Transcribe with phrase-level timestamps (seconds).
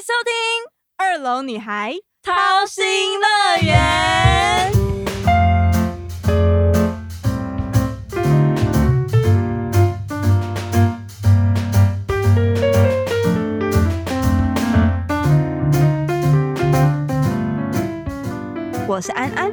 [0.00, 0.32] 收听
[0.96, 2.32] 二楼女孩掏
[2.64, 4.72] 心乐园。
[18.88, 19.52] 我是安安，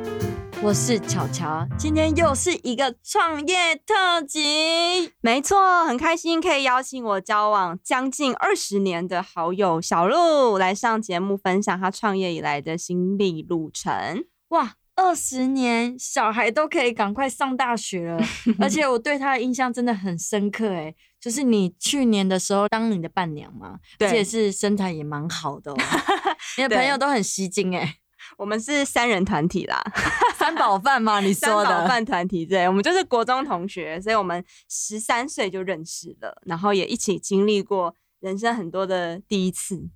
[0.64, 5.14] 我是巧巧，今天又是一个创业特辑。
[5.22, 14.26] 没错，很开心可以邀请我交往将近二十年的好友小鹿来上节目，分享他创业以来的心历路程。
[14.50, 18.20] 哇，二十年，小孩都可以赶快上大学了，
[18.60, 20.74] 而且我对他的印象真的很深刻。
[20.74, 25.78] 哎，就是你去年的时候当你的伴娘嘛，而且是身材也蛮好的哦，
[26.58, 27.98] 你的朋友都很吸睛哎。
[28.36, 29.82] 我们是三人团体啦，
[30.36, 31.20] 三宝饭吗？
[31.20, 39.90] 你说的三宝饭团体，对，我们就是国中同学，所以我们十三岁就认识了，然后也一起经历过人生很多的第一次。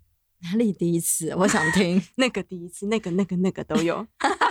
[0.43, 1.35] 哪里第一次？
[1.35, 4.07] 我想听 那个第一次，那个、那个、那个都有。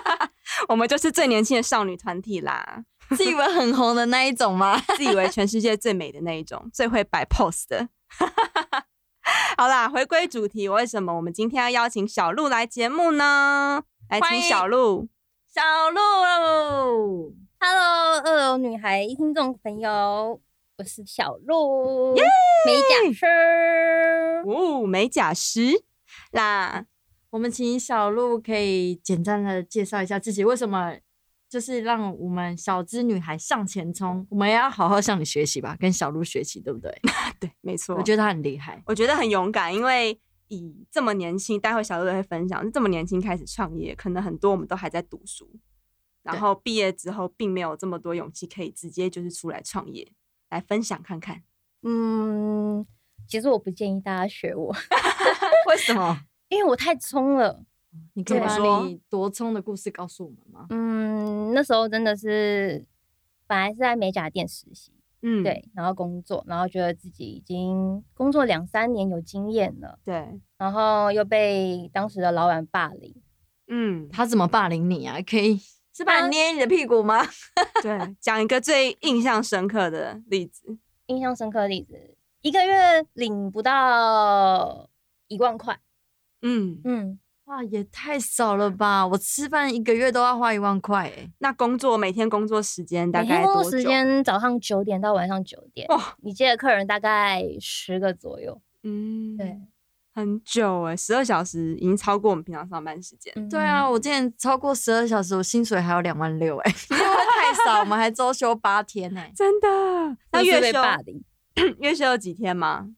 [0.68, 2.84] 我们就是最年轻的少女团体啦，
[3.16, 4.80] 自以为很红的那一种吗？
[4.96, 7.88] 自以为全世界最美的那一种，最会摆 pose 的。
[9.60, 13.82] 好啦，回归主题，为什么我们今天要邀请小鹿来节目呢？
[14.08, 15.06] 来，请小鹿，
[15.46, 16.00] 小鹿
[17.60, 20.40] ，Hello，二楼女孩听众朋友，
[20.78, 23.26] 我是小鹿，美甲师，
[24.46, 25.84] 哦，美甲师。
[26.32, 26.86] 那
[27.28, 30.96] 我们请小鹿可以简单的介绍一下自己，为什么？
[31.50, 36.96] 就是让我们小资女孩向前冲，我们也要好好向你学习吧，跟小鹿学习，对不对？
[37.40, 37.96] 对，没错。
[37.96, 45.50] 我觉得她很厉害，我觉得很勇敢，因为以这么年轻，待会小鹿也会分享，这么年轻开始创业，可能很多我们都还在读书，
[46.22, 50.12] 然后毕业之后并没有这么多勇气可以直接就是出来创业，
[50.50, 51.42] 来分享看看。
[51.82, 52.86] 嗯，
[53.26, 54.72] 其实我不建议大家学我，
[55.68, 56.20] 为什么？
[56.48, 57.64] 因为我太冲了。
[58.14, 60.66] 你可以把你多冲的故事告诉我们吗？
[60.70, 62.86] 嗯，那时候真的是
[63.46, 64.92] 本来是在美甲店实习，
[65.22, 73.14] 嗯，对，然后工作，然后觉得自己已经工作两三年有经验了，对，然后又被当时的老板霸凌，
[73.68, 75.20] 嗯，他怎么霸凌你啊？
[75.22, 75.60] 可以
[75.92, 77.24] 是把你捏你的屁股吗？
[77.82, 80.78] 对，讲一个最印象深刻的例子。
[81.06, 84.88] 印象深刻的例子，一个月领不到
[85.26, 85.80] 一万块，
[86.42, 87.18] 嗯嗯。
[87.50, 89.04] 哇，也太少了吧！
[89.04, 91.28] 我吃饭一个月都要花一万块哎。
[91.38, 93.70] 那工作每天工作时间大概多久？
[93.72, 95.84] 时间早上九点到晚上九点。
[95.88, 98.62] 哇，你接的客人大概十个左右。
[98.84, 99.58] 嗯，对，
[100.14, 103.34] 很久哎，十二小时已经超过我们平常上班时间。
[103.48, 109.68] 对啊，我之前超过十二小时，我薪水还有两万六哎， 因为太少，我们还周休八天哎， 真的。
[110.30, 110.78] 那月休
[111.80, 112.90] 月休有几天吗？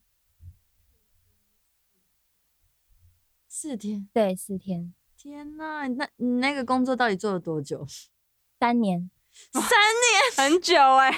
[3.63, 4.93] 四天，对，四天。
[5.15, 7.87] 天呐，那你那个工作到底做了多久？
[8.59, 9.09] 三年，
[9.53, 11.09] 三年，很久哎。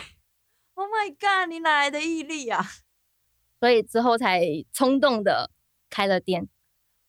[0.75, 2.63] Oh my god，你哪来的毅力啊？
[3.59, 5.49] 所以之后才冲动的
[5.89, 6.47] 开了店。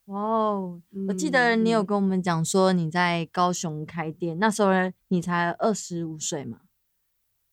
[0.06, 4.70] 哇哦，我记得你有跟我们讲说你在高雄开店，那时候
[5.08, 6.62] 你才二十五岁嘛？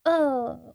[0.05, 0.73] 二，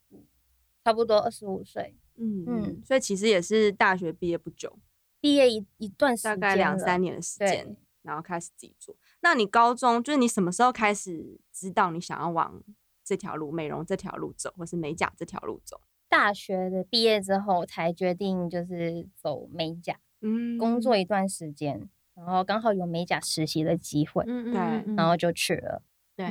[0.84, 1.96] 差不多二十五岁。
[2.16, 4.78] 嗯嗯，所以其实也是大学毕业不久。
[5.20, 8.94] 毕业一一段时间，大概两三年的时间，然后开始自己做。
[9.20, 12.62] 那你高中就是你什么时候开始知道你想要往
[13.04, 15.80] 这条路、美容这条路走，或是美甲这条路走？
[16.08, 25.82] 大学的毕业之后才决定就是走美甲，嗯，工作一段时间，然后刚好有美甲实习的机会，嗯对，然后就去了。
[26.16, 26.24] 对，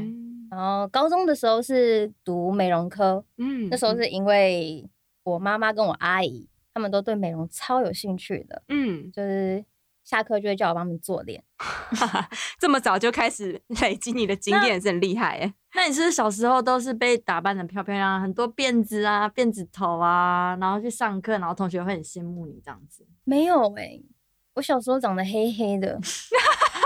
[0.49, 4.89] 然后高中的时候是读美容科，嗯，那时候是因为
[5.23, 6.49] 我妈妈跟我阿姨。
[6.77, 9.65] 他们都对美容超有兴趣的，嗯，就是
[10.03, 11.43] 下课就会叫我帮他们做脸，
[12.61, 15.51] 这么早就开始 累积你的经验，是很厉害哎。
[15.73, 23.03] 那你是小时候都是被打扮的漂漂亮亮，很多辫子啊、辫子头啊，然后去上课，然后同学会很羡慕你这样子？
[23.25, 23.99] 没有哎，
[24.53, 25.99] 我小时候长得黑黑的，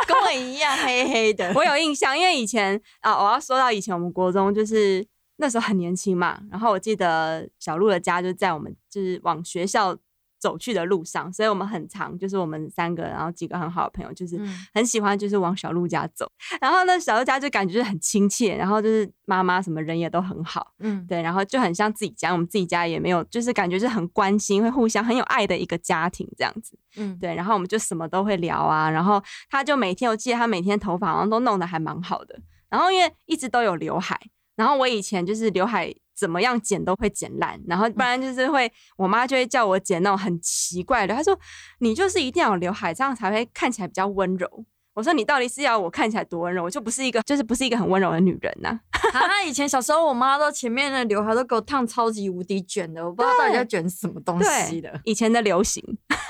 [0.08, 1.52] 跟我一样黑黑的。
[1.54, 5.06] 我有印象，因为以前啊，我要说到以前我们国中就是。
[5.42, 9.98] 那时候很年轻嘛，然后我记得小鹿的家就在我们就是往学校
[10.40, 14.40] 走去的路上，所以我们很长就是我们三个，然后几个很好的朋友，就是
[14.72, 16.32] 很喜欢就是往小鹿家走。
[16.60, 22.32] 然后呢，小鹿家就感觉就是很亲切，然后就是妈妈什么人也都很好，嗯，对，然后就很像自己家。
[22.32, 27.34] 我们自己家也没有，就是感觉是很关心，会互相很有爱的一个家庭这样子，嗯，对。
[27.34, 32.40] 然后我们就什么都会聊啊，然后他就每天，我记得他每天头发好像都弄得还蛮好的，
[32.70, 34.20] 然后因为一直都有刘海。
[34.62, 41.16] 然后我以前就是刘海怎么样剪都会剪烂，然后不然就是会，我妈就会叫我剪那种很奇怪的。
[41.16, 41.36] 她说
[41.82, 44.48] ：“你就是一定要有刘海，这样才会看起来比较温柔。”
[44.94, 46.64] 我说：“你到底是要我看起来多温柔？
[46.64, 48.80] 我就不是一个，就是不是一个很温柔的女人呐。
[49.14, 55.02] ”啊，以前小时候，我妈都前面的刘海都给我烫超级无敌卷的，我不知道到底在卷什么东西的。
[55.06, 55.84] 以前的流行，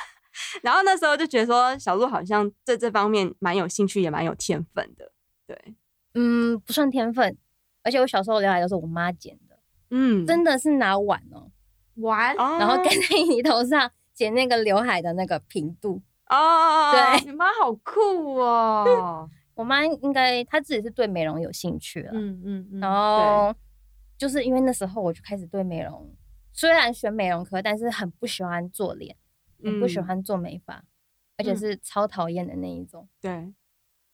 [0.63, 5.11] 然后那时候就觉得说，小鹿好像在这方面蛮有兴趣，也蛮有天分的。
[5.45, 5.75] 对，
[6.13, 7.35] 嗯，不算天分，
[7.83, 9.57] 而且我小时候刘海都是我妈剪的。
[9.89, 11.51] 嗯，真的是拿碗哦，
[11.95, 16.91] 碗，然后盖在你头上剪那个刘海的那个平度哦。
[16.91, 19.29] 对，你妈好酷哦。
[19.53, 22.79] 我妈应该她自己是对美容有兴趣了，嗯嗯嗯。
[22.79, 23.53] 然后
[24.17, 26.09] 就是因为那时候我就开始对美容，
[26.53, 29.15] 虽然选美容科，但是很不喜欢做脸，
[29.61, 30.83] 很不喜欢做美发，
[31.37, 33.09] 而且是超讨厌的那一种。
[33.19, 33.53] 对，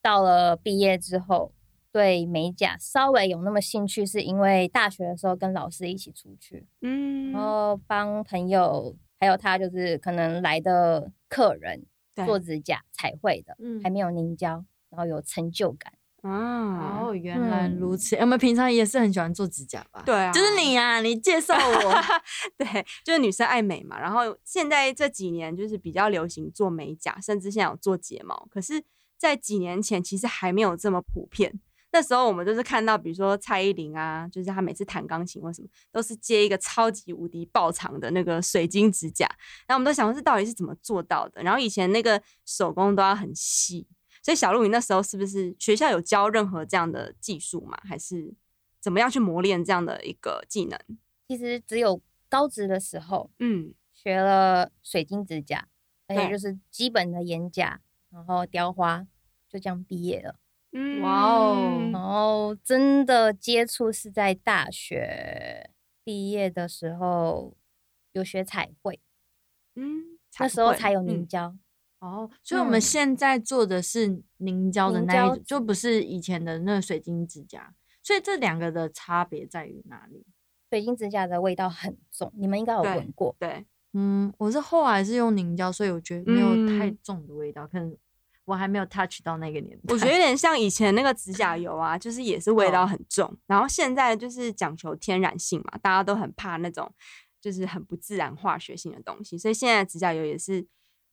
[0.02, 1.52] 到了毕业之后。
[1.98, 11.84] 对美甲稍微有那么兴趣，是因为大学的时候跟老师一起出去，嗯，然后帮朋友还有他就是可能来的客人
[12.24, 15.92] 做指甲彩绘的，嗯，还没有凝胶，然后有成就感
[16.22, 17.00] 啊。
[17.00, 18.14] 哦，原来如此。
[18.18, 20.00] 我们平常也是很喜欢做指甲吧？
[20.06, 21.94] 对啊，就是你啊，你介绍我。
[22.56, 23.98] 对，就是女生爱美嘛。
[23.98, 28.46] 然后现在这几年就是比较流行做美甲，甚至现在有做睫毛。
[28.48, 28.84] 可是，
[29.16, 31.58] 在几年前其实还没有这么普遍。
[31.90, 39.26] 那时候我们就是看到，比如说蔡依林啊，就是她每次弹钢琴或什么，都是接一个超级无敌爆长的那个水晶指甲。
[39.66, 41.42] 然后我们都想说，这到底是怎么做到的？
[41.42, 43.86] 然后以前那个手工都要很细，
[44.22, 47.78] 所以小鹿，你那时候是不是学校有教任何这样的技术嘛？
[47.84, 48.34] 还是
[48.80, 50.78] 怎么样去磨练这样的一个技能？
[51.26, 55.66] 其实只有高职的时候，嗯，学了水晶指甲，
[56.06, 57.80] 而且就是基本的眼甲，
[58.10, 59.06] 然后雕花，
[59.48, 60.36] 就这样毕业了。
[61.00, 61.90] 哇哦！
[61.92, 65.70] 然后真的接触是在大学
[66.04, 67.56] 毕业的时候
[68.12, 69.00] 有学彩绘，
[69.76, 71.56] 嗯，那时候才有凝胶。
[72.00, 77.74] 哦，所以我们现在做的是凝胶的那一种，就不是以前的那个水晶指甲。
[78.02, 80.24] 所以这两个的差别在于哪里？
[80.70, 83.34] 水晶指甲的味道很重，你们应该有闻过。
[83.38, 87.96] 对，嗯，我是后来是用凝胶，所以我觉得没有太重的味道，可能。
[88.48, 93.36] 我还没有 touch 到那个年代，我觉得有点像以前那个指甲油啊，就是也是味道很重。
[93.46, 96.90] 然后现在就是讲求天然性嘛，大家都很怕那种
[97.42, 100.66] 就是很不自然化学性的东西，所以现在指甲油也是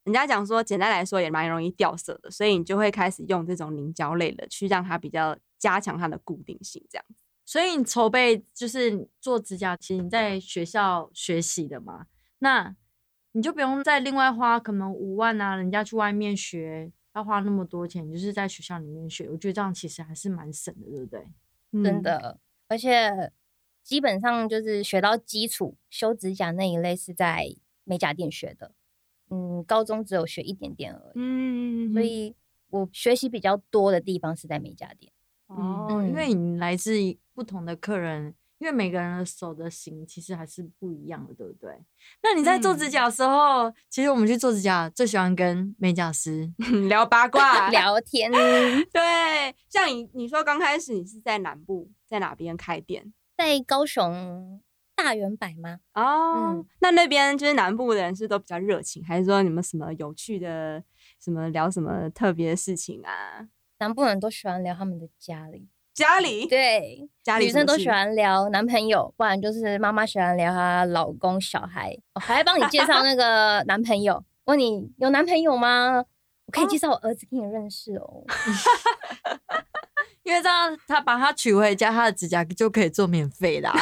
[0.06, 7.16] 人家讲说，简单来说也蛮容易掉色的，所以你就会开始用这种凝胶类的去让它比较加强它的固定性，这样子。
[7.44, 12.06] 所以你筹备就是做指甲，其实你在学校学习的嘛，
[12.40, 12.74] 那
[13.34, 16.94] 你就不用再另外花可能五万啊，人家去外面学。
[17.16, 21.26] 要花那么多钱，就是在学校里面学，我觉得这样其实还是蛮省的，对不对？
[21.72, 23.32] 真的，而且
[23.82, 28.74] 基本上就是学到基础，修指甲那一类是在美甲店学的。
[29.30, 31.12] 嗯，高中只有学一点点而已。
[31.16, 32.36] 嗯，所以
[32.70, 35.12] 我学习比较多的地方是在美甲店。
[35.48, 36.94] 哦，因为你来自
[37.34, 38.36] 不同的客人。
[38.58, 41.72] 因为每个人的手的型其实还是不一样的，对不对？
[42.24, 46.52] 那你在做指甲的时候，其实我们去做指甲最喜欢跟美甲师
[46.88, 48.32] 聊八卦、 聊天。
[48.94, 53.14] 对，像你你说刚开始你是在南部，在哪边开店？
[53.38, 54.62] 在高雄
[54.96, 55.80] 大圆百吗？
[55.94, 60.82] 哦，那那边就是南部的人是都比较热情，还是说你们什么有趣的、
[61.20, 63.50] 什么聊什么特别的事情啊？
[63.80, 65.68] 南部人都喜欢聊他们的家里。
[65.96, 74.22] 家里对，家里女生都喜欢聊男朋友，不然就是妈妈喜欢聊她老公、小孩，我还帮你介绍 那个男朋友。
[74.44, 76.04] 问你有男朋友吗？
[76.48, 78.26] 我可以介绍我儿子给你认识哦。
[80.24, 83.72] 因为这样，他把他娶回家，他的指甲就可以做免费的。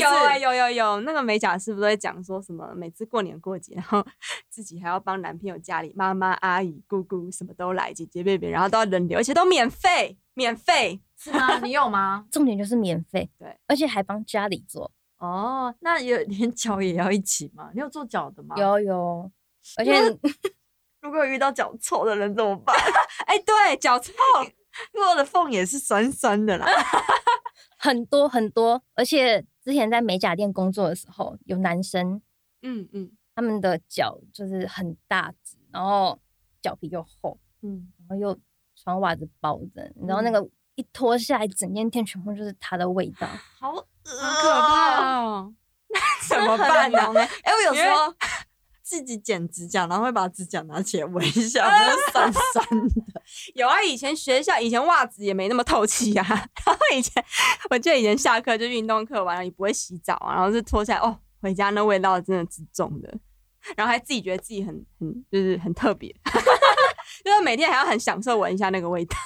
[0.00, 2.72] 有啊，有有有，那个美甲师不是会讲说什么？
[2.76, 4.04] 每次过年过节，然后
[4.48, 11.58] 自己还要帮男朋友家里妈妈、阿姨、姑姑什么都来，姐姐、妹妹，然后都要轮流，而且都免费，免费是吗？
[11.60, 12.24] 你有吗？
[12.32, 14.90] 重点就是免费，对，而且还帮家里做。
[15.18, 17.70] 哦，那有 连脚也要一起吗？
[17.74, 18.54] 你有做脚的吗？
[18.56, 19.30] 有有，
[19.76, 19.92] 而且
[21.02, 22.74] 如果遇到脚臭的人怎么办？
[23.26, 24.12] 哎，对，脚臭。
[24.92, 26.64] 我的缝也是酸酸的啦，
[27.78, 32.22] 很多很多，而且之前在美甲店工作的时候，有男生，
[32.62, 36.20] 嗯嗯，他们的脚就是很大只，然后
[36.62, 38.38] 脚皮又厚，嗯，然后又
[38.76, 40.48] 穿袜子包着，然后那个
[40.78, 43.26] 一脱下来，整间店全部就是它的味道，
[43.58, 45.52] 好可怕哦！
[46.28, 46.98] 怎么办呢？
[47.42, 48.14] 哎，我有时候。
[48.80, 53.02] 自己剪指甲，然后会把指甲拿起来闻一下， 不会酸酸的。
[53.54, 56.24] 有啊，以前学校以前袜子也没那么透气啊。
[56.26, 57.22] 然后以前
[57.68, 63.14] 我记得以前下课就运动课完了，也不会洗澡啊，然后就脱下来哦，回家那味道真的是重的，
[63.76, 66.10] 然后还自己觉得自己很很就是很特别，
[67.22, 69.18] 就是每天还要很享受闻一下那个味道。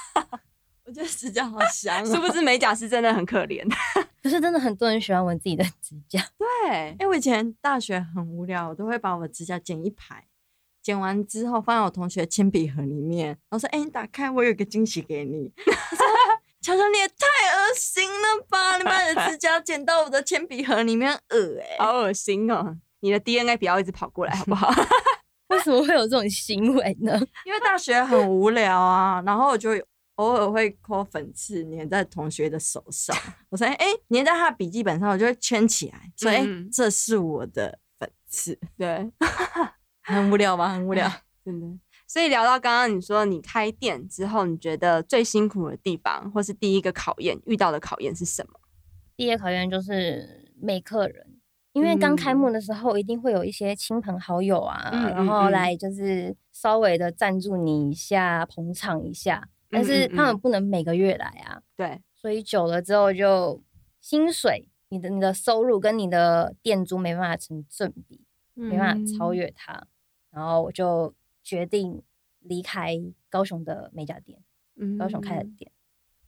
[0.85, 3.63] 我觉得指甲好香， 是不是美甲师真的很可怜？
[4.21, 6.21] 可是真的很多人喜欢闻自己的指甲。
[6.37, 10.25] 对，因为我以前大学很无聊，我都会把我的指甲剪一排，
[10.81, 15.51] 剪完之后放在我同学铅笔盒里面，然后说：“哎，你打开，我有个惊喜给你。”
[16.61, 18.77] 乔乔，你也太恶心了吧！
[18.77, 22.77] 你把你的指甲剪到我的铅笔盒里面，恶哎，好恶心哦！
[23.01, 24.73] 你的 DNA 不要一直跑过来好不好？
[25.49, 27.19] 为什么会有这种行为呢？
[27.45, 29.71] 因为大学很无聊啊，然后我就
[30.15, 33.15] 偶尔会抠粉刺粘在同学的手上。
[33.49, 39.11] 我说：“哎，粘在他的笔记本上，我就会圈起来，说：‘哎，这是我的粉刺。’ 对，
[40.03, 40.69] 很无聊吧？
[40.73, 41.11] 很无聊，
[41.43, 41.67] 真的。
[42.07, 48.59] 所以聊到刚刚你说你开店之后，你觉得最辛苦的地方，或是第一个考验遇到的考验是什么？
[49.17, 51.39] 第一个考验就是没客人，
[51.71, 59.49] 因为刚开幕的时候，一定会有一些亲朋好友啊，然后来就是稍微的赞助你一下，捧场一下。
[59.73, 63.61] 但是他们不能每个月来啊，对，所以久了之后就
[63.99, 68.21] 薪水，你的你的收入跟你的店租没办法成正比，
[68.53, 69.87] 没办法超越它，
[70.31, 71.13] 然后我就
[71.43, 72.03] 决定
[72.39, 72.95] 离开
[73.29, 74.39] 高雄的美甲店，
[74.99, 75.71] 高雄开的店，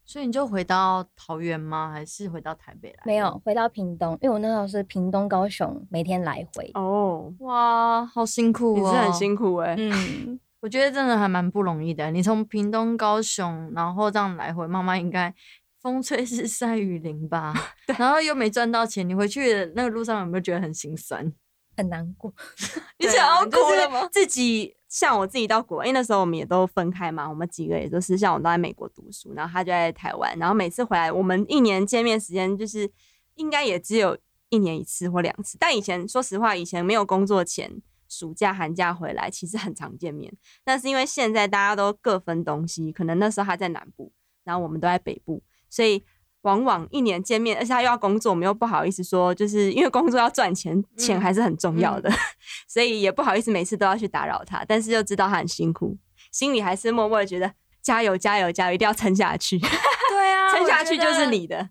[0.03, 1.91] 所以你就回到桃园吗？
[1.91, 3.03] 还是回到台北来？
[3.05, 6.71] 没有，回到屏东，因为我那时候是屏东高雄每天来回。
[6.73, 10.39] 哦，哇，好辛苦，也是很辛苦哎，嗯。
[10.65, 12.09] 我觉得真的还蛮不容易的。
[12.09, 15.31] 你从屏东、高雄，然后这样来回，妈妈应该
[15.79, 17.53] 风吹日晒雨淋吧？
[17.99, 21.31] 然后又没赚到钱，你回去的那个路上有没有觉得很心酸、
[21.77, 22.33] 很难过？
[22.97, 24.09] 你想要哭了吗？
[24.11, 32.91] 自己像我自己到国外，因为那时候我们也都分开嘛，我们几个也都是像我都在美国读书，然后他就在台湾，然后每次回来，我们一年见面时间就是
[33.35, 34.17] 应该也只有
[34.49, 35.57] 一年一次或两次。
[35.59, 37.83] 但以前说实话，以前没有工作前。
[38.17, 40.31] 暑假、寒假回来其实很常见面，
[40.63, 44.13] 但是因为现在大家都各分东西，可能那时候他在南部，
[44.45, 46.01] 然后我们都在北部，所以
[46.43, 52.09] 往往一年见面，而且他又要工作，我们又不好意思说，就是因为工作要赚钱，钱还是很重要的，
[52.69, 55.97] 所以也不好意思每次都要去打扰他，但是又知道他很辛苦，
[56.31, 59.59] 心里还是默默的觉得加油、加油、加油，一定要撑下去。
[59.59, 61.69] 对啊，撑下去就是你的，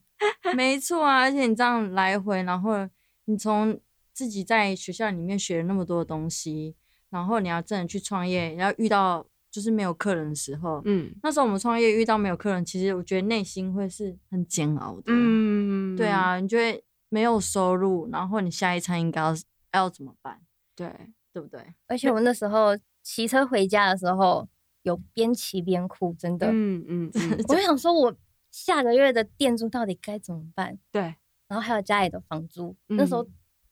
[0.54, 2.72] 没错啊，而且你这样来回，然后
[3.24, 3.80] 你从。
[4.14, 6.76] 自己在学校里面学了那么多东西，
[7.10, 19.34] 然后你要真的去创业，然后遇到就是没有客人的时候，嗯，那时候我们创业遇到没有客人，其实我觉得内心会是很煎熬的，嗯，对啊，你就会没有收入，然后你下一餐应该要
[19.72, 20.40] 要怎么办？
[20.76, 20.88] 对，
[21.32, 21.60] 对不对？
[21.88, 24.48] 而且我那时候骑车回家的时候，
[24.82, 27.10] 有边骑边哭，真的，嗯嗯，
[27.48, 28.16] 我就想说，我
[28.52, 30.78] 下个月的店租到底该怎么办？
[30.92, 31.02] 对，
[31.48, 33.26] 然后还有家里的房租，那时候。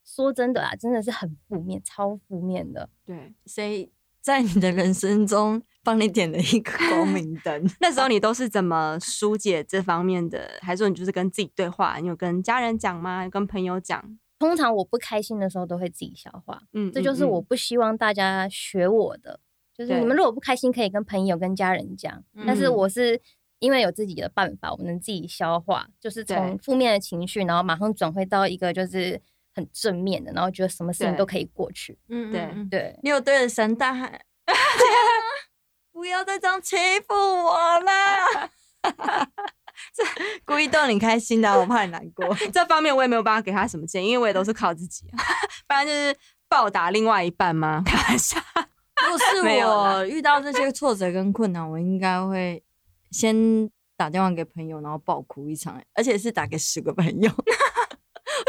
[0.05, 2.89] 说真的啊，真的是很负面，超负面的。
[3.05, 3.91] 对，所以
[4.21, 7.65] 在你的人生中帮你点了一个光 明灯。
[7.81, 10.59] 那时候你都是怎么疏解这方面的？
[10.61, 11.99] 还是说你就是跟自己对话？
[11.99, 13.29] 你有跟家人讲吗？
[13.29, 14.19] 跟朋友讲？
[14.39, 16.61] 通常我不开心的时候都会自己消化。
[16.73, 19.39] 嗯，这就是我不希望大家学我的。
[19.73, 22.23] 就是你们如果不开心，可以跟朋友、跟家人讲。
[22.47, 23.21] 但是我是
[23.61, 25.89] 因为有自己的办法，我能自己消化。
[25.99, 29.21] 就是从负面的情绪，然后马上转回到一个就是。
[29.55, 31.99] 很正面的，然后觉得什么事情都可以过去。
[32.09, 32.99] 嗯，对对。
[33.03, 34.21] 你有对着神大喊：
[35.93, 38.51] “不要再这样欺负我了！”
[39.95, 40.05] 这
[40.45, 42.35] 故意逗你开心的，我怕你难过。
[42.53, 45.07] 这方面我也没有办法给他什么建议，因为我也都是靠自己。
[45.67, 46.15] 不然就是
[46.49, 47.83] 报答另外一半吗？
[47.87, 48.41] 开玩笑。
[49.05, 52.63] 如果是我遇到这些挫折跟困难，我应该会
[53.11, 57.31] 先打电话给朋友，然后爆哭一场，而且是打给十个朋友。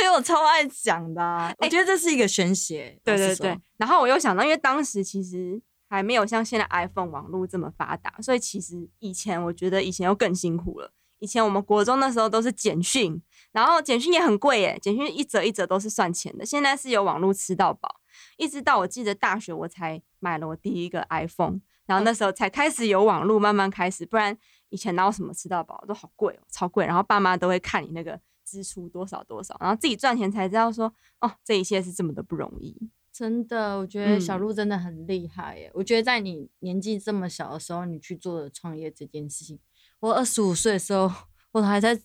[0.03, 2.99] 因为我超爱讲的，我觉得这是一个宣泄。
[3.05, 10.91] 对对对，然后我又想到，因为当时其实还没有像现在 iPhone 网络这么发达，所以其实以前我觉得以前又更辛苦了。
[11.19, 13.21] 以前我们国中那时候都是简讯，
[13.53, 16.45] 然后简讯也很贵耶，简讯一折一折都是算钱的。
[16.45, 18.01] 现在是有网络吃到饱，
[18.35, 26.85] 一直到我记得大学我才买了我第一个 iPhone，然后那时候才开始有网络，慢慢开始，不然以前哪有什么吃到饱，都好贵哦，超贵。
[26.85, 28.19] 然后爸妈都会看你那个。
[28.53, 32.89] 支出多少多少，然后自己赚钱才知道说哦，这一切是这么的不容易。
[33.11, 35.71] 真的，我觉得小鹿真的很厉害耶。
[35.73, 39.59] 我觉得在你年纪这么小的时候，你去做了创业这件事情。
[39.99, 41.11] 我二十五岁的时候，
[41.51, 41.99] 我还在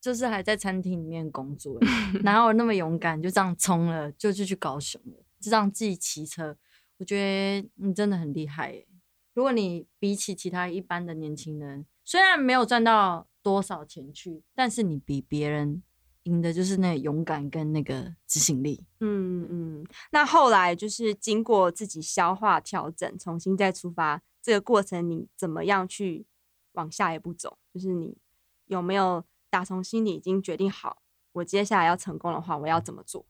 [0.00, 1.78] 就是还在餐厅里面工作，
[2.22, 6.56] 哪有那么勇敢就这样冲了，就就去高雄了，就这样自己骑车
[6.98, 8.86] 我觉得你真的很厉害耶。
[9.34, 15.82] 如果你比起其他一般的年轻人，虽然没有赚到多少钱去，但是你比别人
[16.24, 18.84] 赢的就是那勇敢跟那个执行力。
[19.00, 19.86] 嗯嗯。
[20.10, 26.26] 那后来就是经过自己消化调整，重新再出发，这个过程你怎么样去
[26.72, 27.58] 往下一步走？
[27.72, 28.16] 就是你
[28.66, 33.24] 有没有打从心里已经决定好，我接下来要成功的话，我要怎么做？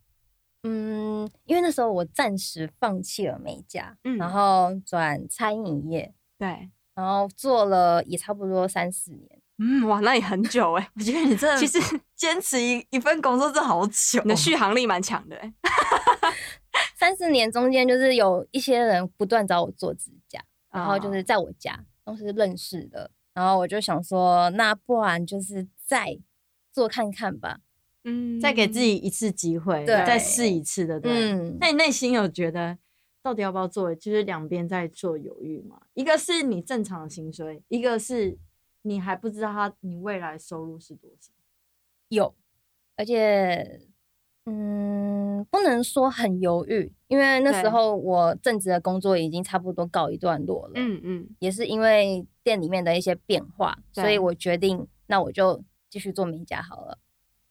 [0.62, 11.78] 嗯，因为那时候我暂时放弃了美甲，嗯，然后转餐饮业，对，然后做了也差不多三四年，嗯，哇，那也很久哎，我觉得你这其实
[12.16, 15.52] 坚持一一份工作真的好久，你的续航力蛮强的哎，
[16.96, 26.18] 三四年中间就是有一些人不断找我做指甲，然后就是在我家都是认识的，然后我就想说，那不然就是再
[26.72, 27.58] 做看看吧。
[28.06, 31.32] 嗯，再给自己一次机会，再试一次的，对。
[31.58, 32.76] 那你内心有觉得
[33.24, 33.94] 到底要不要做？
[33.94, 35.80] 就是两边在做犹豫嘛。
[35.94, 38.36] 一个是你正常的薪水，一个是
[38.82, 41.32] 你还不知道他你未来收入是多少。
[42.08, 42.34] 有，
[42.96, 43.80] 而且，
[44.44, 50.74] 嗯，不能说很犹豫，因为那时候我正职的工作已经差不多告一段落了。
[50.74, 56.98] 嗯嗯，也是因为店里面的一些变化，所以我决定，那我就继续做美甲好了。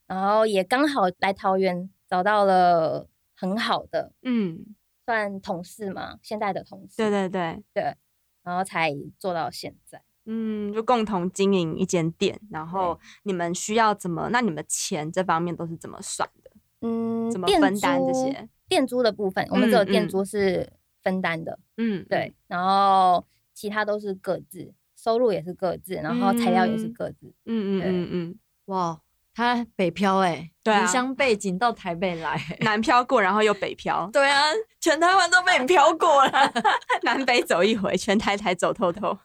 [0.05, 4.75] 然后也刚好来桃园找到了很好的，嗯，
[5.05, 7.95] 算同事嘛，现在的同事，对对对对，
[8.43, 14.29] 然后才做到现在，嗯，就共同经营一间店，然后你们需要怎么？
[14.31, 16.51] 那你们钱这方面都是怎么算的？
[16.81, 19.45] 嗯，怎么分担这些店租的部分？
[19.51, 29.01] 我们只有店租是分担的，嗯，对，然后其他都是各自收入也是各自，然后材料也是各自，嗯嗯嗯嗯，哇。
[29.35, 34.43] 他北漂哎，离乡背景到台北来， 南漂过，然后又北漂， 对啊，
[34.79, 36.53] 全台湾都被你漂过了，
[37.01, 39.17] 南北走一回，全台台走透透。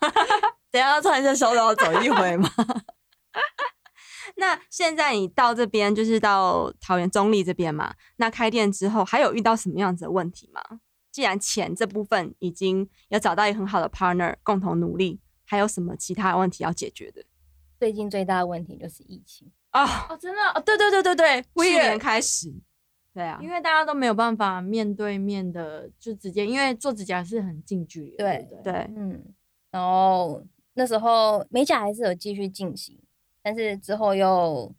[0.70, 2.50] 等下穿一下小岛走一回吗？
[4.36, 7.94] 那现在你到这边就是到桃园中立这边嘛？
[8.16, 10.62] 那开店之后还有遇到什么样子的问题吗？
[11.10, 17.24] 既然钱这部分已经有找到一个很好的 partner 共同努力，还有什么其他问题要解决的？
[17.78, 19.50] 最近最大的问题就是疫情。
[19.70, 20.06] 啊。
[20.08, 20.40] 哦，真的？
[20.54, 22.52] 哦，对对对对对，去年开始，
[23.14, 29.34] 对啊，因为大家都没有办法面对面的，就直接，因为做指甲是很近距离，对对对，嗯，
[29.70, 30.42] 然后
[30.74, 32.98] 那时候美甲还是有继续进行，
[33.42, 34.72] 但是之后又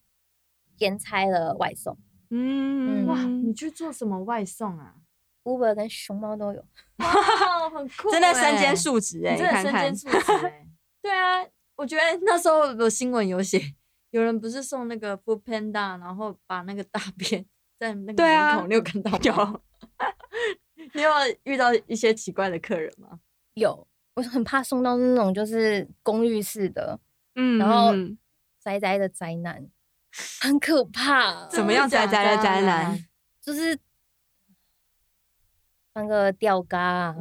[0.77, 1.97] 兼差了外送，
[2.29, 4.95] 嗯哇，你去做什么外送啊
[5.43, 6.63] ？Uber 跟熊猫都有，
[6.97, 10.67] 哇，很酷，真的身兼数职哎，真的身兼数职哎，
[11.01, 13.75] 对啊，我觉得那时候的新闻有写。
[14.11, 17.45] 有人不是送那个 Food Panda，然后把那个大便
[17.79, 19.59] 在那个门口，你有看到吗？
[20.93, 21.09] 你有
[21.43, 23.19] 遇到一些奇怪的客人吗？
[23.53, 26.99] 有，我很怕送到那种就是公寓式的，
[27.35, 27.93] 嗯，然后
[28.59, 29.69] 宅宅的宅男，
[30.41, 31.45] 很可怕。
[31.47, 33.05] 怎么样宅宅的宅男？
[33.41, 33.77] 就是
[35.93, 37.15] 放个吊嘎，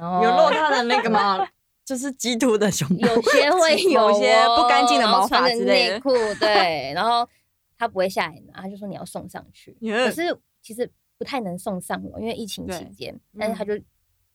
[0.00, 1.46] 然后有露他的那个吗？
[1.84, 7.28] 就是基督的胸有些 会有一些不干净的毛发之类的内裤， 对，然后
[7.76, 9.76] 他不会下来拿，他就说你要送上去。
[9.80, 13.78] 可是其实不太能送上楼，因为疫情期间，但是他就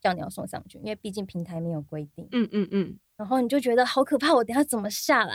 [0.00, 2.28] 叫你要送上去，因为毕竟平台没有规定。
[2.32, 2.98] 嗯嗯嗯。
[3.16, 5.34] 然后你就觉得好可怕，我等下怎么下来？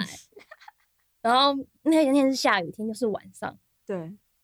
[1.22, 3.58] 然后那天天是下雨天，就是晚上。
[3.86, 3.96] 对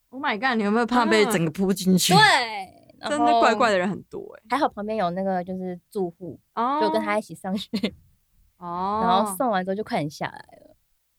[0.10, 0.58] ，Oh my god！
[0.58, 2.14] 你有没有怕被整个扑进去？
[2.14, 2.71] 对。
[3.10, 6.40] 真的怪怪的人很多哎，还好旁边有那个就是住户，
[6.82, 7.70] 就跟他一起上学，
[8.58, 10.76] 哦，然后送完之后就快点下来了。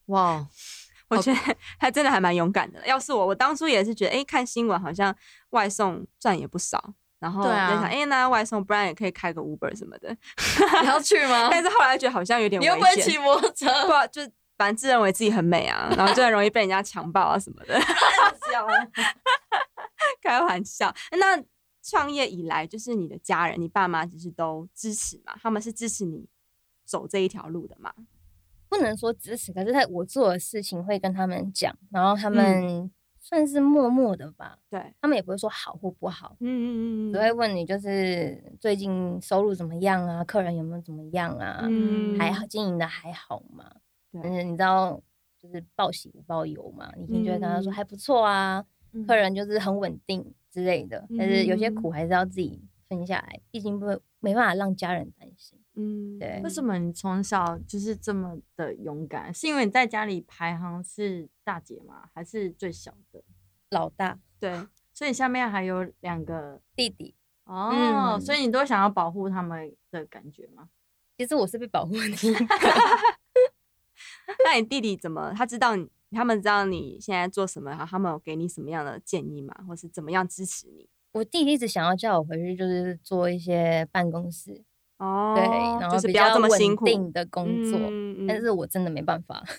[0.07, 0.45] 哇，
[1.09, 1.39] 我觉得
[1.79, 2.85] 他真的还蛮勇敢的。
[2.85, 5.15] 要是我，我当初也是觉得，哎，看新闻好像
[5.51, 10.15] 外送赚也不少，然后就想，哎，那外送不然也可以开个 Uber 什么的，
[10.81, 11.47] 你要去吗？
[11.51, 13.67] 但是后来觉得好像有点危险，你又不会骑摩托车？
[13.85, 14.21] 不，就
[14.57, 17.79] 反正自认为自己很美啊，然后就很容易被人家强暴啊什么的。
[20.21, 21.41] 开玩笑，那。
[21.83, 25.35] 创业以来，就是你的家人，你爸妈其实都支持嘛？
[25.41, 26.25] 他们是支持你
[26.85, 27.93] 走这一条路的嘛？
[28.69, 34.57] 不能说支持，可是他我做的事情会跟他们讲，然后他们算是默默的吧。
[34.69, 36.35] 对，他们也不会说好或不好。
[36.39, 40.23] 嗯嗯嗯只会问你就是最近收入怎么样啊？
[40.23, 41.65] 客人有没有怎么样啊？
[41.69, 43.69] 嗯，还好经营的还好吗？
[44.13, 44.99] 嗯，你知道
[45.37, 46.91] 就是报喜不报忧嘛？
[46.97, 48.65] 你听就会跟他说还不错啊，
[49.05, 50.33] 客人就是很稳定。
[50.53, 53.87] 之类的，但是有些苦还是要自己分下来，毕竟不
[54.19, 55.59] 没办法让家人担心。
[55.73, 56.39] 嗯，对。
[56.43, 59.33] 为什么你从小就是这么的勇敢？
[59.33, 62.07] 是因为你在家里排行是大姐吗？
[62.13, 63.23] 还是最小的？
[63.71, 64.19] 老大。
[64.39, 67.15] 对，所以下面还有两个弟弟。
[67.45, 70.69] 哦，所以你都想要保护他们的感觉吗？
[71.17, 71.99] 其实我是被保护的。
[74.45, 75.33] 那你弟弟怎么？
[75.35, 79.53] 他知道你，他们知道你现在做什么，然后他们有给你什么样的建议吗？
[79.67, 80.87] 或是怎么样支持你？
[81.11, 84.63] 我弟弟一直想要叫我回去，就是做一些办公室
[84.97, 85.43] 哦，对，
[85.79, 89.43] 然后比较这么稳定的工作嗯，但是我真的没办法。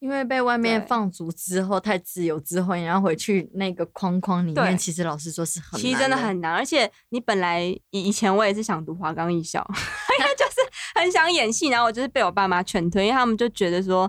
[0.00, 6.54] 因为被外面放逐之后太自由之后，你要回去那个框框里面，其实老实说是很，其实真的很难。
[6.54, 9.58] 而且你本来以以前我也是想读华冈艺校，
[10.20, 10.60] 因为就是
[10.94, 14.08] 很想演戏，然后我就是被我爸妈劝退，因为他们就觉得说，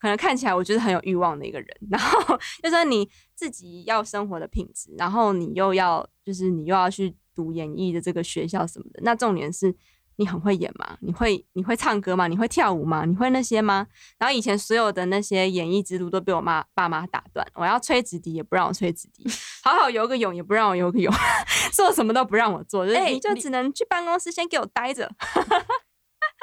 [0.00, 9.76] 可能看起来我就是很有欲望的一个人，然后就说你自己要生活的品质，然后你又要就是你又要去读演艺的这个学校什么的，那重点是。
[10.16, 10.98] 你很会演吗？
[11.00, 12.28] 你会你会唱歌吗？
[12.28, 13.06] 你会跳舞吗？
[13.06, 13.86] 你会那些吗？
[14.18, 17.46] 然后以前所有的那些演艺之路都被我妈爸妈打断。
[17.54, 19.24] 我要吹直笛也不让我吹直笛，
[19.64, 21.10] 好好游个泳也不让我游个泳，
[21.72, 25.10] 做什么都不让我做，就是你就只能去办公室先给我待着。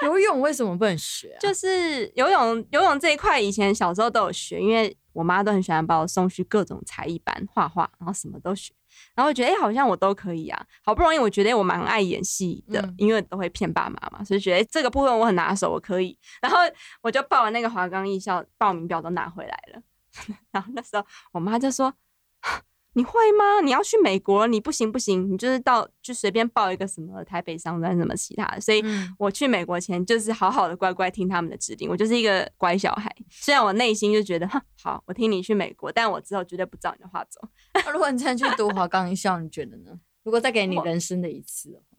[0.04, 1.36] 游泳为什么不能学？
[1.40, 8.74] 就 是游泳游泳这一块，以前小时候都有学，因为我妈都很喜欢把我送去各种才艺班，画画，然后什么都学。
[9.14, 16.18] 然后觉得哎，好像我都可以啊，好不容易我觉得我蛮爱演戏的，因为都会骗爸妈嘛，所以觉得这个部分我很拿手，我可以。
[16.42, 16.58] 然后
[17.02, 19.82] 我就报了那个华冈艺校报名表都拿回来了，
[20.52, 21.94] 然后那时候我妈就说。
[22.98, 23.62] 你会吗？
[23.64, 24.48] 你要去美国？
[24.48, 28.60] 你不行不行，你就是到就随便报一个什么台北商专什么其他的。
[28.60, 28.84] 所以
[29.20, 33.16] 我去美国前就是好好的乖乖听他们的指令，我就是一个乖小孩。
[33.30, 34.50] 虽然我内心就觉得，
[34.82, 37.40] 好，我听你去美国，但我之后绝对不照你的话走。
[37.94, 39.92] 如果你再去读华冈艺校，你觉得呢？
[40.24, 41.98] 如果再给你人生的一次的话，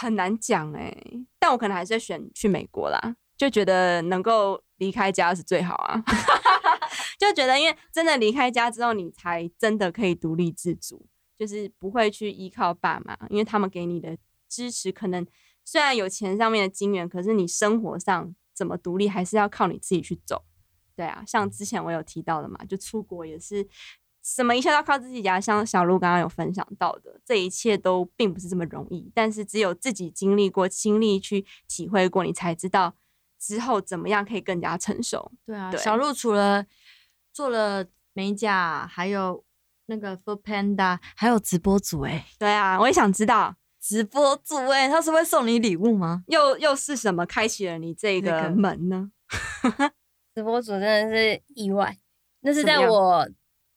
[0.00, 0.96] 很难讲哎。
[1.40, 6.02] 但我可能还是选去美国啦，就觉得能够离开家是最好啊。
[7.18, 14.16] 就觉得，因为真的离开家之后，你才真的可以独立自主，就是不会去依靠爸妈，因为他们给你的
[14.48, 15.26] 支持，可能
[15.64, 20.44] 虽然有钱上面的金源，可是你生活上怎么独立，还是要靠你自己去走。
[20.94, 23.66] 对啊，像之前我有提到的嘛，就出国也是
[24.22, 32.94] 什么一切都要靠自己家，像小鹿刚刚有分享到的，这一切都并不是这么容易，但是只有自己经历过、经历去体会过，你才知道
[33.38, 35.30] 之后怎么样可以更加成熟。
[35.44, 36.64] 对啊，小鹿除了
[37.32, 39.44] 做了美甲，还有
[39.86, 46.24] 那个 Food Panda，还有直播组哎，对啊，我也想知道直播组哎，他是会送你礼物吗？
[46.28, 49.10] 又又是什么开启了你这个门呢？
[50.34, 51.96] 直播组真的是意外，
[52.40, 53.28] 那是在我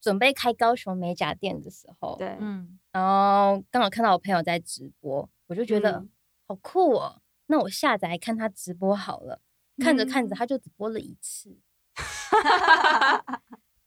[0.01, 6.05] 准备开高雄美甲店的时候，对，嗯，然后刚好看到我朋友在直播，我就觉得
[6.47, 9.41] 好酷哦，那我下载看他直播好了，
[9.79, 11.57] 看着看着他就只播了一次。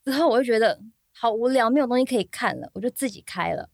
[0.05, 0.81] 之后我就觉得
[1.14, 3.68] 好无聊，没有东西可以看了，我就自己开了。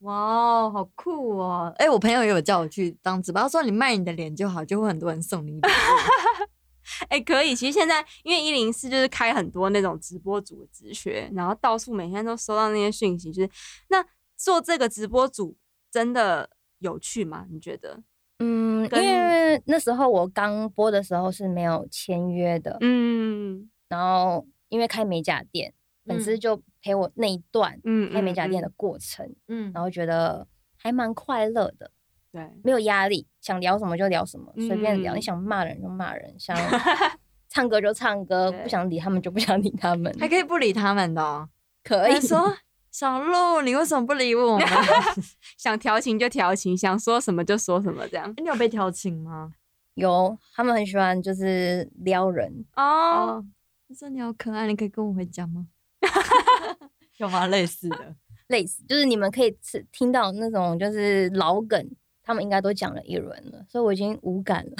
[0.00, 1.72] 哇，好酷哦！
[1.76, 5.60] 哎，我朋友也有叫我去当直播，他说你卖你的脸就好，就会很多人送你。
[7.08, 7.54] 哎，可以。
[7.54, 13.50] 其实现在因为一零四就是开很多那种直播组的直学，然后到处每天都收到那些讯息，就是
[13.88, 14.04] 那
[14.36, 15.56] 做这个直播组
[15.90, 17.46] 真的有趣吗？
[17.50, 18.02] 你觉得？
[18.40, 25.72] 嗯，因为那时候我刚播的时候是没有签约的，嗯，然后因为开美甲店，
[26.06, 31.90] 粉丝就陪我那一段，嗯，开美甲店的过程，嗯，然后觉得还蛮快乐的，
[32.32, 36.56] 对，没有压力，想聊什么就聊什么，随便聊，你想骂人就骂人，想
[37.48, 41.48] 唱歌就唱歌，不想理他们就不想理他们，还可以不理他们的，
[41.84, 42.56] 可以说。
[42.90, 44.58] 小鹿，你为什么不理我？
[45.56, 48.32] 想调情就调情，想说什么就说什么，这样。
[48.38, 49.52] 你有被调情吗？
[49.94, 53.44] 有，他们很喜欢就是撩人哦。
[53.88, 55.66] 我说你好可爱，你可以跟我回家吗？
[57.18, 57.46] 有吗？
[57.46, 58.16] 类似的，
[58.48, 59.56] 类似，就是你们可以
[59.92, 61.90] 听到那种就是老梗，
[62.22, 64.72] 他们应该都讲了一轮了，所以我已经无感了。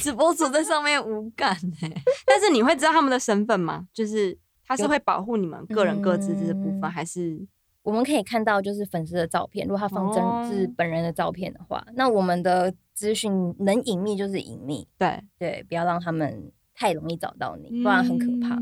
[0.00, 1.92] 直播主在上面无感哎，
[2.26, 3.88] 但是你会知道他们的身份吗？
[3.92, 4.38] 就是。
[4.66, 7.46] 他是会保护你们个人各自这部分，还是
[7.82, 9.66] 我们可以看到就是粉丝的照片？
[9.66, 18.56] 如果他放真是本人的照片的话，那我们的资讯能隐秘就是隐秘，对对，不要让他们太容易找到你，不然很可怕。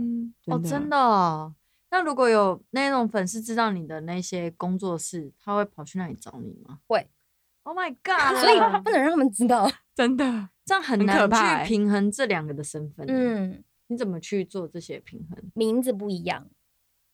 [0.46, 1.52] 哦，真的。
[1.90, 6.78] 那如果有那种粉丝知道你的那些工作室，他会跑去那里找你吗？
[6.86, 7.06] 会。
[7.64, 8.36] Oh my god！
[8.40, 13.06] 所以不能让他们知道， 真的，这样很难去平衡这两个的身份。
[13.08, 13.62] 嗯。
[13.92, 15.38] 你怎么去做这些平衡？
[15.54, 16.48] 名字不一样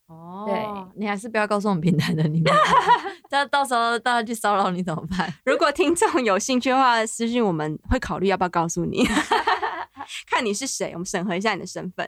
[0.06, 0.44] 哦。
[0.46, 2.52] 对，你还是不要告诉我们平台的你们，
[3.30, 5.32] 那到时候大家去骚扰你怎么办？
[5.44, 9.04] 如果听众有兴趣的话，私信我们会考虑要不要告诉你，
[10.30, 12.06] 看你是谁，我们审核一下你的身份。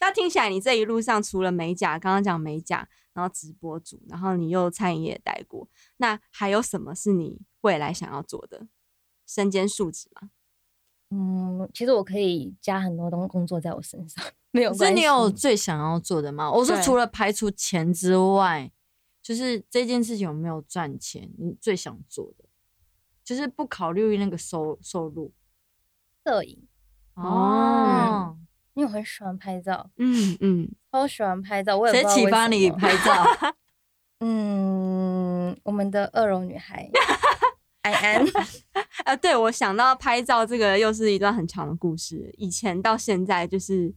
[0.00, 8.66] 那听起来你这一路上除了美甲，刚刚讲美甲，然后直播主，然后你又餐饮业待过，那还有什么是你未来想要做的？
[9.26, 10.28] 身兼数职吗？
[11.10, 14.94] 嗯，其实我可以加很多东工作在我身上，没有关系。
[14.94, 16.50] 你有最想要做的吗？
[16.50, 18.70] 我说除了排除钱之外，
[19.22, 21.30] 就是这件事情有没有赚钱？
[21.38, 22.44] 你最想做的，
[23.22, 25.32] 就是不考虑那个收收入。
[26.24, 26.66] 摄影
[27.14, 28.36] 哦，
[28.72, 31.76] 因为我很喜欢拍照，嗯嗯，超喜欢拍照。
[31.76, 33.54] 我谁启发你拍照？
[34.20, 36.90] 嗯，我们的二楼女孩。
[37.84, 38.26] 安安，
[39.04, 42.34] 啊，对我想到拍照这个又是一段很长的故事。
[42.38, 43.94] 以前到现在，就是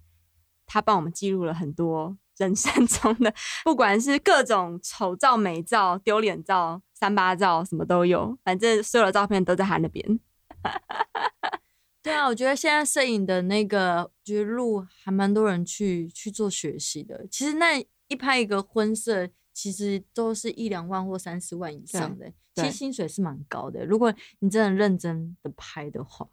[0.65, 8.38] 他帮我们记录了很多人生 中的，不管是各种丑照、美照、丢脸照、三八照，什么都有。
[8.43, 10.19] 反正所有的照片都在他那边。
[12.04, 17.26] 对啊，我觉得现在摄影的那个就是路还蛮多人去去做学习的。
[17.32, 22.32] 其实那一拍一个婚摄，其实都是一两万或三四万以上的。
[22.54, 26.30] 其实薪水是蛮高的，如果你真的认真的拍的话，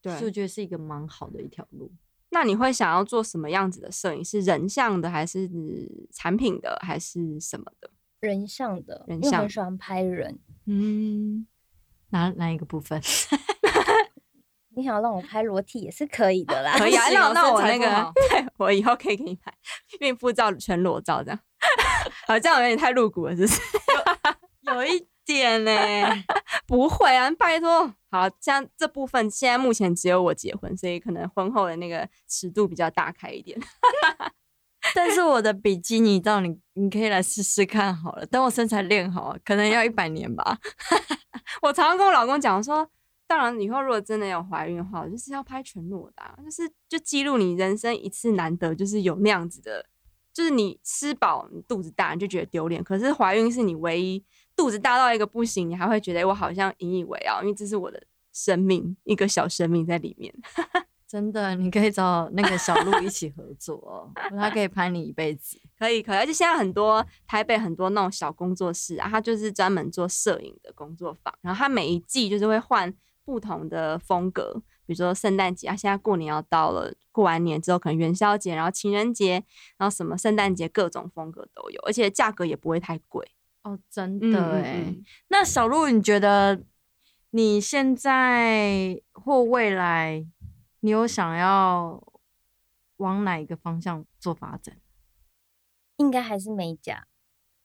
[0.00, 1.90] 对，所以我觉得是一个蛮好的一条路。
[2.30, 4.24] 那你会想要做什么样子的摄影？
[4.24, 5.50] 是人像的，还是
[6.12, 7.90] 产品的，还是什么的？
[8.20, 10.38] 人像的，人像很喜欢拍人。
[10.66, 11.48] 嗯，
[12.10, 13.02] 哪哪一个部分？
[14.76, 16.78] 你想要让我拍裸体也是可以的啦。
[16.78, 18.12] 可以啊， 那那我那个，
[18.58, 19.52] 我以后可以给你拍
[19.98, 21.40] 孕妇照、全裸照这样。
[22.28, 23.60] 好，这样有点太露骨了，是不是？
[24.72, 25.08] 有一。
[25.28, 25.70] 点呢？
[26.66, 27.94] 不会啊，拜托。
[28.10, 33.60] 好，像这部分现在目前只有我结婚，所以可能婚后的那个尺度比较大开一点。
[34.94, 38.24] 但是我的比基尼照，你你可以来试试看好了。
[38.24, 40.58] 等我身材练好，可能要一百年吧。
[41.60, 42.88] 我常常跟我老公讲说，
[43.26, 49.84] 当然以后如果真的有怀孕的话，我就是要拍全裸的，就是就记录你人生一次难得，就是有那样子的，
[50.38, 54.24] 就是你吃饱你肚子大你就觉得丢脸，可是怀孕是你唯一。
[54.54, 58.00] 肚子大到一个不行，你还会觉得我好像引以为傲，因为这是我的
[58.32, 60.32] 生命，一个小生命在里面。
[61.08, 65.58] 真的，你可以找那个小鹿一起合作，哦他可以拍你一辈子。
[65.76, 66.18] 可以，可以。
[66.18, 79.44] 而且现在很多台北很多那种小工作室啊，他就是专门做摄影的工作坊，然后他每一季就是会换不同的风格，比如说圣诞节啊，现在过年要到了，过完年之后可能元宵节，然后情人节，
[79.76, 83.30] 然后什么圣诞节各种风格都有，而且价格也不会太贵。
[83.64, 84.96] 哦，真的哎。
[85.28, 86.62] 那小鹿，你觉得
[87.32, 90.26] 你现在或未来，
[90.80, 92.02] 你有想要
[92.96, 94.78] 往哪一个方向做发展？
[95.98, 97.06] 应该还是美甲，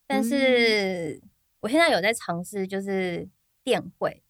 [0.05, 1.21] 但是
[1.61, 3.29] 我现在有在尝试，就是
[3.63, 4.22] 电绘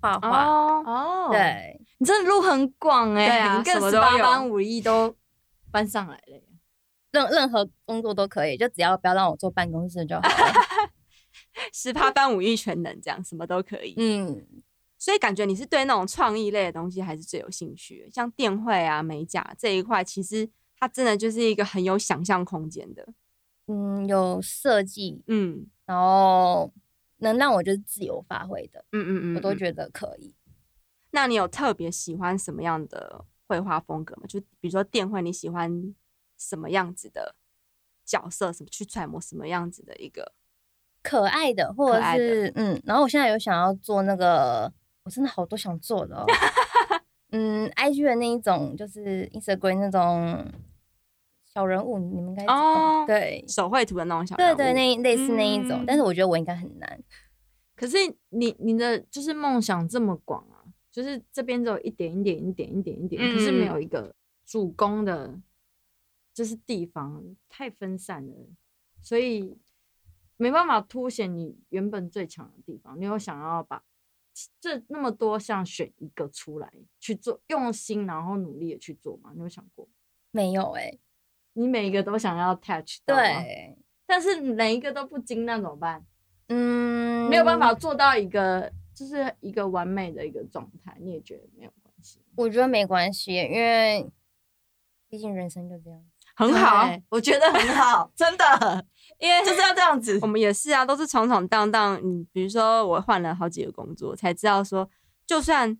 [0.00, 0.44] 画画。
[0.44, 5.14] 哦，对你真的路很广哎，对啊，什么八般武艺都
[5.70, 6.40] 搬上来了。
[7.12, 10.54] 任任何工作都可以，就只要不要让我坐办公室就好了。
[11.72, 13.94] 十八般武艺全能，这样什么都可以。
[13.96, 14.46] 嗯，
[14.98, 18.08] 所以感觉你是对那种创意类的东西还是最有兴趣。
[18.12, 23.06] 像电绘啊、美甲这一块，其实它真的就是一个很有想象空间的。
[23.66, 26.72] 嗯，有设计，嗯，然后
[27.20, 30.34] 能让我就是自由发挥的，嗯嗯嗯，我都觉得可以。
[31.12, 34.22] 那你有特别喜欢什么样的绘画风格吗？
[34.28, 35.94] 就比如说电绘，你喜欢
[36.38, 37.34] 什么样子的
[38.04, 38.52] 角色？
[38.52, 40.32] 什么去揣摩什么样子的一个？
[41.02, 44.72] 可爱的，或者是嗯，然后我现在有想要做那个，
[45.04, 46.26] 我真的好多想做的哦。
[47.32, 50.44] 嗯，IG 的那一种，就是 Instagram 那种
[51.52, 57.02] 小人物，你们应该哦，对，手绘图的那种小人物，对对，那类似那一种，但是我觉得我应该很难。
[57.76, 57.96] 可是
[58.28, 64.14] 你你的就是梦想这么广啊，就是这边只有一点一点一点一点一点，可是没有一个
[64.46, 65.40] 主攻的，
[66.32, 68.34] 就是地方太分散了，
[69.02, 69.58] 所以。
[70.42, 72.98] 没办法凸显你原本最强的地方。
[72.98, 73.84] 你有想要把
[74.58, 79.32] 这那么多项选一个出来去做，用心然后努力的去做吗？
[79.34, 79.86] 你有想过？
[80.30, 80.98] 没有哎，
[81.60, 86.02] 你每一个都想要 touch 到对，但是每一个都不精，那怎么办？
[86.48, 92.24] 嗯，没有办法做到一个就是一个完美的一个状态，你也觉得没有关系？
[92.34, 94.10] 我觉得没关系，因为
[95.10, 96.02] 毕竟人生就这样。
[96.34, 98.82] 很好，我觉得很好， 真的，
[99.18, 100.18] 因为就是要这样子。
[100.22, 102.00] 我们也是啊，都是闯闯荡荡。
[102.02, 104.88] 嗯，比如说我换了好几个工作，才知道说，
[105.26, 105.78] 就算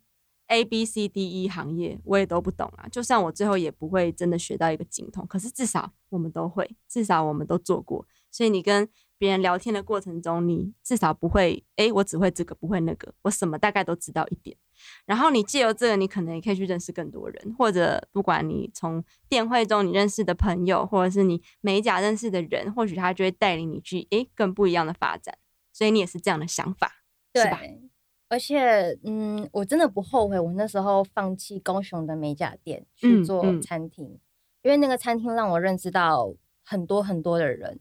[0.51, 2.89] A B C D E 行业我也都不懂啊。
[2.89, 8.05] 就算我最后也不会真的学到一个精通，可是至少我们都会，至少我们都做过。
[8.33, 14.57] 所以你跟别人聊天的过程中，你至少不会，哎，我只会这个，不会那个，我什么大概都知道一点。
[15.05, 25.37] 然后你借由这个，你可能也可以去认识更多人，或者不管你从电会中你认识的朋友，或者是你美甲认识的人，或许他就会带领你去，哎，更不一样的发展。
[25.73, 27.03] 所以你也是这样的想法，
[27.35, 27.61] 是吧？
[28.31, 34.19] 而且，嗯，我真的不后悔我那时候放弃高雄的美甲店去做餐厅，
[34.63, 37.79] 因为那个餐厅让我认识到很多很多的人，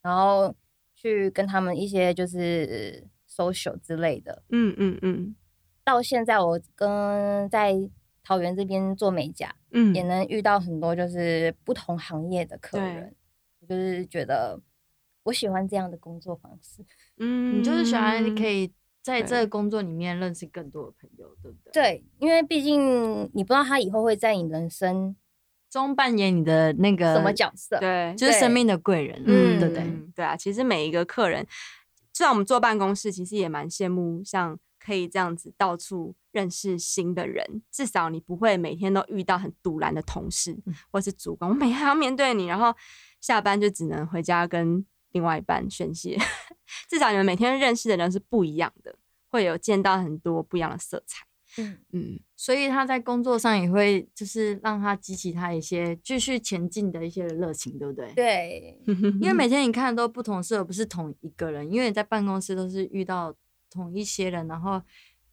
[0.00, 0.54] 然后。
[1.02, 5.34] 去跟他们一些就是 social 之类的，嗯嗯嗯。
[5.82, 7.74] 到现在我跟在
[8.22, 13.14] 桃园这边做美甲，嗯，也能遇到很多就是不同行业的客人，
[13.66, 14.60] 就是觉得
[15.22, 16.84] 我喜欢这样的工作方式。
[17.16, 18.70] 嗯，你就是喜欢你可以
[19.10, 21.72] 在这个工作里面认识更多的朋友，对不对？
[21.72, 25.16] 对，因为毕竟你不知道他以后会在你人生。
[25.70, 27.78] 中扮演你的那个什么角色？
[27.78, 30.36] 对，就是生命的贵人，嗯，对对对啊。
[30.36, 31.46] 其实每一个客人，
[32.12, 37.62] 虽然我们坐办公室，其实也蛮羡慕，像可以这样子到处认识新的人。
[37.70, 40.58] 至少你不会每天都遇到很堵然的同事
[40.90, 42.74] 或是主管，我每天要面对你，然后
[43.20, 46.18] 下班就只能回家跟另外一半宣泄。
[46.88, 48.94] 至少你们每天认识的人是不一样的，
[49.28, 51.24] 会有见到很多不一样的色彩。
[51.58, 58.12] 嗯嗯，所以他在工作上也会就是让他激起他一些继续前进的一些热情，对不对？
[58.14, 58.78] 对，
[59.20, 61.68] 因为每天你看都不同事，而不是同一个人。
[61.68, 63.34] 因为你在办公室都是遇到
[63.68, 64.80] 同一些人，然后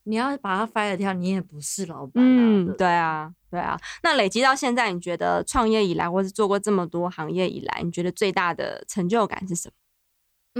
[0.08, 2.14] 你要把它 fire 掉，你也不是老板。
[2.16, 3.80] 嗯，对啊，对啊。
[4.04, 9.74] 那累积到现在，你觉得创业以来，或是做过这么多行业以来，你觉得最大的成就感是什么？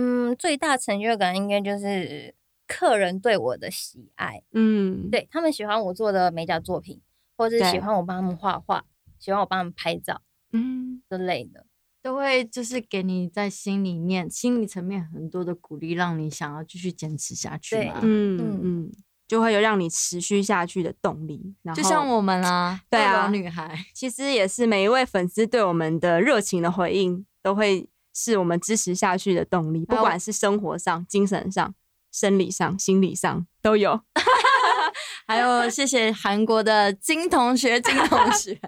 [0.02, 2.36] 嗯，最大成就感应该就是。
[2.70, 7.00] 客人对我的喜爱，嗯，对他们喜欢我做的美甲作品，
[7.38, 8.84] 或者是喜欢我帮他们画画，
[9.18, 11.66] 喜欢我帮他们拍照，嗯，之类的，
[12.04, 18.92] 都会就是给你在心里面、心理层面很多的鼓励，让你想要继续坚持下去嘛，嗯嗯嗯，
[19.27, 21.55] 就会有让你持续下去的动力。
[21.75, 31.75] 就像我们啊， 对啊，女孩其实也是每一位粉丝对我们的热情的回应，都会是我们支持下去的动力，不管是生活上、精神上。
[32.15, 33.99] 生理上、心理上都有，
[35.27, 38.61] 还有谢谢韩国的金同学、金同学，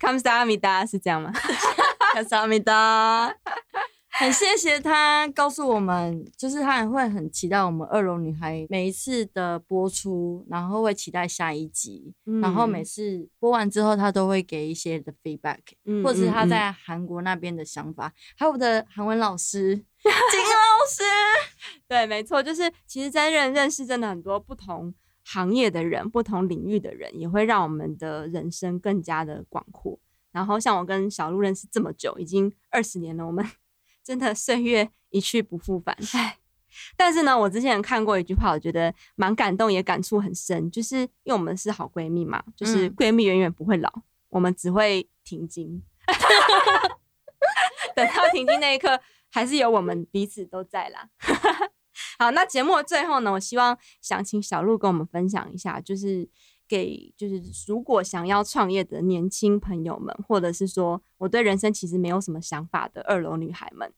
[0.00, 1.30] 감사합니다是这样吗？
[2.14, 3.34] 감사합니다
[4.19, 15.59] 很谢谢他告诉我们，就是他也会很期待我们二楼女孩每一次的播出，然后会期待下一集，然后每次播完之后，他都会给一些的 feedback，
[16.03, 18.13] 或者是他在韩国那边的想法。
[18.37, 21.03] 还有我的韩文老师金老师，
[21.89, 29.99] 对，没错，就是其实，在认认识真的很多不同行业的人、不同领域的人，也会让我们的人生更加的广阔。
[30.31, 33.43] 然后，像我跟小鹿认识这么久，已经二十年了，我们。
[34.03, 36.37] 真的岁月一去不复返，唉。
[36.97, 40.71] 但是呢，我之前看过一句话，我觉得蛮感动，也感触很深。
[40.71, 43.91] 就是因为我们是好闺蜜嘛，就是闺蜜永远不会老，
[44.29, 45.83] 我们只会停经。
[47.95, 51.07] 等到停经那一刻，还是有我们彼此都在啦。
[52.17, 56.27] 好，那节目的最后呢，我希望想请小鹿跟我们分享一下，就是
[56.73, 63.93] 给就是如果想要创业的年轻朋友们，或者是说我对人生其实没有什么想法的二楼女孩们。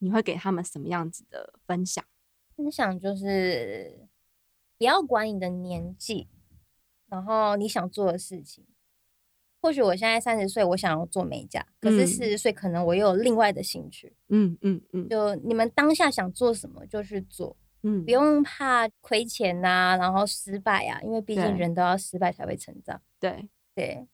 [0.00, 2.04] 你会给他们什么样子的分享？
[2.56, 4.08] 分享就是
[4.76, 6.28] 不要管你的年纪，
[7.08, 8.64] 然后你想做的事情。
[9.60, 14.14] 或许我现在三十岁，我想要做美甲，可是四十岁可能我又有另外的兴趣。
[14.28, 23.00] 嗯嗯嗯，就你们当下想做什么就去做，嗯，不用怕亏钱呐，然后失败啊，因为毕竟人都要失败才会成长。
[23.20, 24.06] 对对，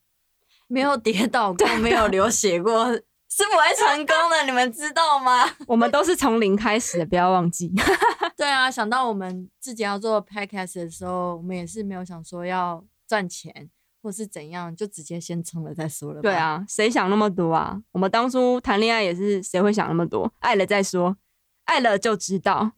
[0.66, 2.87] 没有跌倒过，没有流血过。
[3.37, 5.44] 是不会成功的，你们知道吗？
[5.66, 7.68] 我们都是从零开始的，不要忘记。
[8.37, 13.68] 对啊，想到我们自己要做 podcast 的时候，我们也是没有想说要赚钱
[14.00, 16.20] 或是怎样，就直接先冲了再说了。
[16.22, 17.83] 对啊，谁想那么多啊？
[17.90, 20.33] 我们当初谈恋爱也是，谁会想那么多？
[20.38, 21.16] 爱了再说，
[21.64, 22.70] 爱了就知道。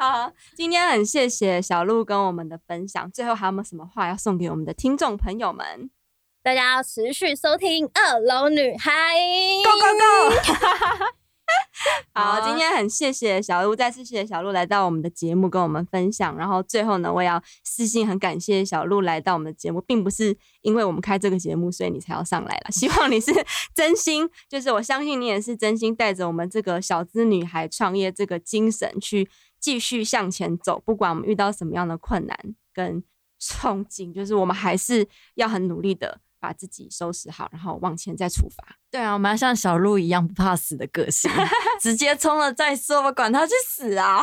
[0.00, 3.12] 好，今天很谢谢小鹿跟我们的分享。
[3.12, 5.90] 最后还有没有什么话要送给我们的听众朋友们？
[6.42, 8.90] 大家要持续收听《二楼女孩》
[9.62, 11.12] ，Go Go Go！
[12.14, 16.34] 好，今天很谢谢小鹿，再次谢谢小鹿来到我们的节目跟我们分享。
[16.34, 22.70] 然后最后呢，我也要私信很感谢小鹿来到我们的节目，并不是因为我们开这个节目所以你才要上来了。
[22.72, 23.30] 希望你是
[23.74, 29.28] 真心，就是我相信你也是真心带着我们这个小资女孩创业这个精神去
[29.60, 32.36] 继续向前走，不管我们遇到什么样的困难
[32.72, 33.02] 跟
[33.40, 36.20] 憧憬，就是我们还是要很努力的。
[36.42, 38.64] 把自己收拾好，然后往前再出发。
[38.90, 41.30] 对啊，我们要像小鹿一样不怕死的个性，
[41.78, 44.22] 直接冲了再说，管他去死啊！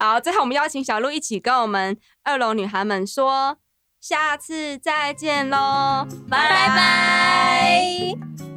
[0.00, 3.58] 好，最后我们邀请小鹿一起跟我们二楼女孩们说，
[4.00, 8.51] 下次再见喽，拜拜。